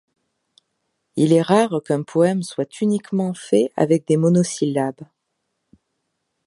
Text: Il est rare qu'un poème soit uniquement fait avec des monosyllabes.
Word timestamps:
Il 1.15 1.31
est 1.31 1.43
rare 1.43 1.79
qu'un 1.85 2.01
poème 2.01 2.41
soit 2.41 2.81
uniquement 2.81 3.35
fait 3.35 3.71
avec 3.77 4.07
des 4.07 4.17
monosyllabes. 4.17 5.01